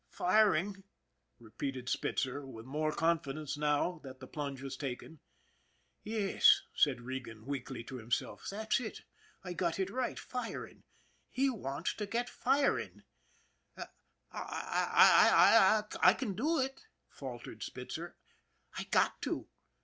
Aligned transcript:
"Firing," 0.09 0.83
repeated 1.37 1.87
Spitzer, 1.87 2.43
with 2.47 2.65
more 2.65 2.91
confidence 2.91 3.55
now 3.55 3.99
that 4.03 4.19
the 4.19 4.25
plunge 4.25 4.59
was 4.63 4.75
taken." 4.75 5.19
Yes," 6.03 6.63
said 6.73 7.01
Regan 7.01 7.45
weakly 7.45 7.83
to 7.83 7.97
himself." 7.97 8.45
That's 8.49 8.79
it. 8.79 9.01
I 9.43 9.53
got 9.53 9.77
it 9.79 9.91
right 9.91 10.17
firing! 10.17 10.85
He 11.29 11.51
wants 11.51 11.93
to 11.97 12.07
get 12.07 12.31
firing! 12.31 13.03
""I 14.31 15.83
I 16.01 16.13
can 16.15 16.33
do 16.33 16.57
it," 16.57 16.81
faltered 17.07 17.61
Spitzer." 17.61 18.17
I 18.79 18.85
got 18.85 19.21
to." 19.21 19.47